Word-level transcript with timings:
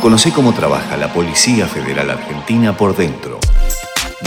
Conoce 0.00 0.30
cómo 0.30 0.54
trabaja 0.54 0.96
la 0.96 1.12
Policía 1.12 1.66
Federal 1.66 2.08
Argentina 2.10 2.76
por 2.76 2.96
dentro. 2.96 3.40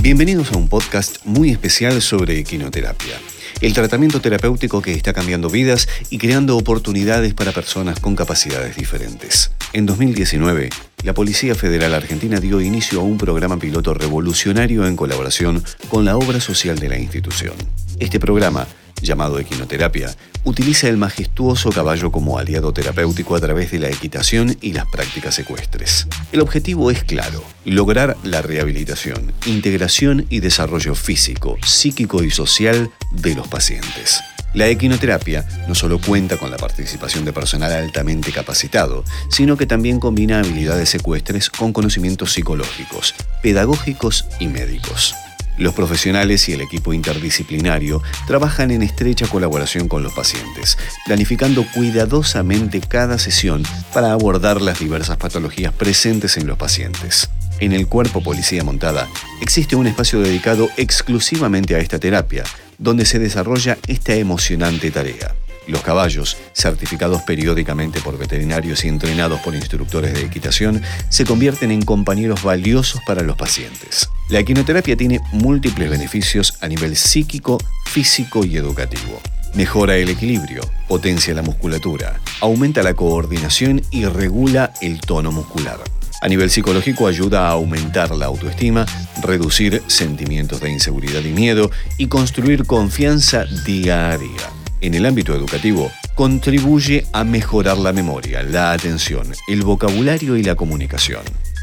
Bienvenidos 0.03 0.51
a 0.51 0.57
un 0.57 0.67
podcast 0.67 1.19
muy 1.23 1.49
especial 1.49 2.01
sobre 2.01 2.37
equinoterapia, 2.39 3.15
el 3.61 3.73
tratamiento 3.73 4.19
terapéutico 4.19 4.81
que 4.81 4.91
está 4.91 5.13
cambiando 5.13 5.49
vidas 5.49 5.87
y 6.09 6.17
creando 6.17 6.57
oportunidades 6.57 7.33
para 7.33 7.53
personas 7.53 8.01
con 8.01 8.17
capacidades 8.17 8.75
diferentes. 8.75 9.51
En 9.71 9.85
2019, 9.85 10.69
la 11.03 11.13
Policía 11.13 11.55
Federal 11.55 11.93
Argentina 11.93 12.41
dio 12.41 12.59
inicio 12.59 12.99
a 12.99 13.03
un 13.03 13.17
programa 13.17 13.57
piloto 13.57 13.93
revolucionario 13.93 14.85
en 14.85 14.97
colaboración 14.97 15.63
con 15.87 16.03
la 16.03 16.17
obra 16.17 16.41
social 16.41 16.79
de 16.79 16.89
la 16.89 16.97
institución. 16.99 17.53
Este 17.97 18.19
programa 18.19 18.67
llamado 19.01 19.39
equinoterapia, 19.39 20.15
utiliza 20.43 20.87
el 20.87 20.97
majestuoso 20.97 21.71
caballo 21.71 22.11
como 22.11 22.37
aliado 22.37 22.73
terapéutico 22.73 23.35
a 23.35 23.39
través 23.39 23.71
de 23.71 23.79
la 23.79 23.89
equitación 23.89 24.57
y 24.61 24.73
las 24.73 24.85
prácticas 24.87 25.37
ecuestres. 25.39 26.07
El 26.31 26.41
objetivo 26.41 26.91
es 26.91 27.03
claro, 27.03 27.43
lograr 27.65 28.17
la 28.23 28.41
rehabilitación, 28.41 29.33
integración 29.45 30.25
y 30.29 30.39
desarrollo 30.39 30.95
físico, 30.95 31.57
psíquico 31.63 32.23
y 32.23 32.31
social 32.31 32.91
de 33.11 33.35
los 33.35 33.47
pacientes. 33.47 34.21
La 34.53 34.67
equinoterapia 34.67 35.45
no 35.69 35.75
solo 35.75 35.99
cuenta 35.99 36.35
con 36.35 36.51
la 36.51 36.57
participación 36.57 37.23
de 37.23 37.31
personal 37.31 37.71
altamente 37.71 38.33
capacitado, 38.33 39.05
sino 39.29 39.55
que 39.55 39.65
también 39.65 39.99
combina 39.99 40.39
habilidades 40.39 40.93
ecuestres 40.93 41.49
con 41.49 41.71
conocimientos 41.71 42.33
psicológicos, 42.33 43.15
pedagógicos 43.41 44.25
y 44.41 44.47
médicos. 44.47 45.15
Los 45.61 45.75
profesionales 45.75 46.49
y 46.49 46.53
el 46.53 46.61
equipo 46.61 46.91
interdisciplinario 46.91 48.01
trabajan 48.25 48.71
en 48.71 48.81
estrecha 48.81 49.27
colaboración 49.27 49.87
con 49.87 50.01
los 50.01 50.11
pacientes, 50.11 50.75
planificando 51.05 51.63
cuidadosamente 51.75 52.81
cada 52.81 53.19
sesión 53.19 53.61
para 53.93 54.11
abordar 54.11 54.59
las 54.59 54.79
diversas 54.79 55.17
patologías 55.17 55.71
presentes 55.71 56.35
en 56.37 56.47
los 56.47 56.57
pacientes. 56.57 57.29
En 57.59 57.73
el 57.73 57.85
cuerpo 57.85 58.23
Policía 58.23 58.63
Montada 58.63 59.07
existe 59.39 59.75
un 59.75 59.85
espacio 59.85 60.19
dedicado 60.19 60.67
exclusivamente 60.77 61.75
a 61.75 61.77
esta 61.77 61.99
terapia, 61.99 62.43
donde 62.79 63.05
se 63.05 63.19
desarrolla 63.19 63.77
esta 63.85 64.15
emocionante 64.15 64.89
tarea. 64.89 65.35
Los 65.67 65.83
caballos, 65.83 66.37
certificados 66.53 67.21
periódicamente 67.21 68.01
por 68.01 68.17
veterinarios 68.17 68.83
y 68.83 68.87
entrenados 68.87 69.39
por 69.41 69.53
instructores 69.53 70.15
de 70.15 70.21
equitación, 70.21 70.81
se 71.09 71.23
convierten 71.23 71.69
en 71.69 71.83
compañeros 71.83 72.41
valiosos 72.41 72.99
para 73.05 73.21
los 73.21 73.37
pacientes. 73.37 74.09
La 74.31 74.39
equinoterapia 74.39 74.95
tiene 74.95 75.19
múltiples 75.33 75.89
beneficios 75.89 76.53
a 76.61 76.67
nivel 76.69 76.95
psíquico, 76.95 77.57
físico 77.85 78.45
y 78.45 78.55
educativo. 78.55 79.19
Mejora 79.55 79.97
el 79.97 80.07
equilibrio, 80.07 80.61
potencia 80.87 81.33
la 81.33 81.41
musculatura, 81.41 82.21
aumenta 82.39 82.81
la 82.81 82.93
coordinación 82.93 83.81
y 83.91 84.05
regula 84.05 84.71
el 84.81 85.01
tono 85.01 85.33
muscular. 85.33 85.79
A 86.21 86.29
nivel 86.29 86.49
psicológico 86.49 87.07
ayuda 87.07 87.49
a 87.49 87.51
aumentar 87.51 88.15
la 88.15 88.27
autoestima, 88.27 88.85
reducir 89.21 89.83
sentimientos 89.87 90.61
de 90.61 90.71
inseguridad 90.71 91.25
y 91.25 91.33
miedo 91.33 91.69
y 91.97 92.07
construir 92.07 92.65
confianza 92.65 93.43
día 93.65 94.11
a 94.11 94.17
día 94.17 94.61
en 94.81 94.95
el 94.95 95.05
ámbito 95.05 95.35
educativo 95.35 95.91
contribuye 96.15 97.05
a 97.13 97.23
mejorar 97.23 97.77
la 97.77 97.93
memoria, 97.93 98.43
la 98.43 98.73
atención, 98.73 99.31
el 99.47 99.61
vocabulario 99.61 100.35
y 100.35 100.43
la 100.43 100.55
comunicación. 100.55 101.21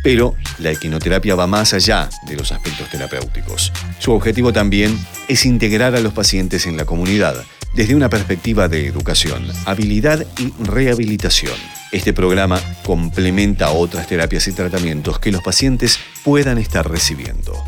Pero 0.09 0.35
la 0.57 0.71
equinoterapia 0.71 1.35
va 1.35 1.47
más 1.47 1.75
allá 1.75 2.09
de 2.27 2.35
los 2.35 2.51
aspectos 2.51 2.89
terapéuticos. 2.89 3.71
Su 3.99 4.13
objetivo 4.13 4.55
también 4.55 4.99
es 5.29 5.45
integrar 5.45 5.95
a 5.95 6.01
los 6.01 6.15
pacientes 6.15 6.67
en 6.67 6.79
la 6.79 6.87
comunidad 6.87 7.45
desde 7.75 7.95
una 7.95 8.09
perspectiva 8.09 8.69
de 8.69 8.87
educación, 8.87 9.47
habilidad 9.67 10.25
y 10.39 10.51
rehabilitación. 10.65 11.53
Este 11.93 12.15
programa 12.15 12.59
complementa 12.87 13.69
otras 13.69 14.07
terapias 14.07 14.49
y 14.49 14.53
tratamientos 14.53 15.19
que 15.19 15.31
los 15.31 15.43
pacientes 15.43 15.99
puedan 16.25 16.57
estar 16.57 16.91
recibiendo. 16.91 17.63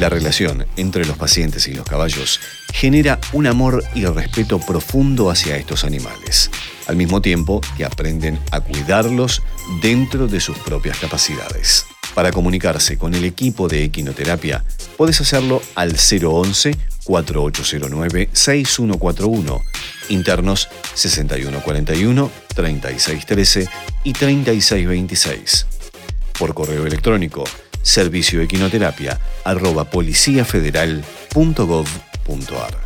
La 0.00 0.08
relación 0.08 0.66
entre 0.76 1.04
los 1.04 1.16
pacientes 1.16 1.68
y 1.68 1.74
los 1.74 1.86
caballos 1.86 2.40
genera 2.72 3.20
un 3.32 3.46
amor 3.46 3.84
y 3.94 4.04
respeto 4.06 4.58
profundo 4.58 5.30
hacia 5.30 5.56
estos 5.56 5.84
animales, 5.84 6.50
al 6.86 6.96
mismo 6.96 7.20
tiempo 7.20 7.60
que 7.76 7.84
aprenden 7.84 8.38
a 8.50 8.60
cuidarlos 8.60 9.42
dentro 9.82 10.26
de 10.26 10.40
sus 10.40 10.56
propias 10.58 10.98
capacidades. 10.98 11.86
Para 12.14 12.30
comunicarse 12.30 12.96
con 12.96 13.14
el 13.14 13.24
equipo 13.24 13.68
de 13.68 13.84
equinoterapia, 13.84 14.64
puedes 14.96 15.20
hacerlo 15.20 15.60
al 15.74 15.96
011 15.96 16.76
4809 17.04 18.28
6141, 18.32 19.60
internos 20.10 20.68
6141 20.94 22.30
3613 22.54 23.68
y 24.04 24.12
3626. 24.12 25.66
Por 26.38 26.54
correo 26.54 26.86
electrónico 26.86 27.44
servicio 27.84 28.40
arroba 29.44 29.84
policiafederal.gov.ar. 29.84 32.83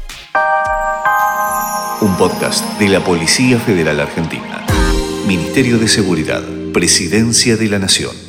Un 2.01 2.17
podcast 2.17 2.65
de 2.79 2.89
la 2.89 3.03
Policía 3.03 3.59
Federal 3.59 3.99
Argentina. 3.99 4.65
Ministerio 5.27 5.79
de 5.79 5.89
Seguridad, 5.89 6.45
Presidencia 6.73 7.57
de 7.57 7.69
la 7.69 7.81
Nación. 7.81 8.28